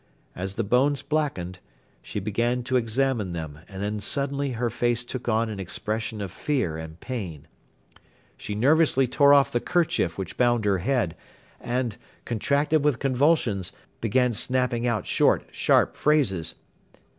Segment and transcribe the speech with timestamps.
[0.35, 1.59] As the bones blackened,
[2.01, 6.31] she began to examine them and then suddenly her face took on an expression of
[6.31, 7.47] fear and pain.
[8.35, 11.15] She nervously tore off the kerchief which bound her head
[11.59, 16.55] and, contracted with convulsions, began snapping out short, sharp phrases.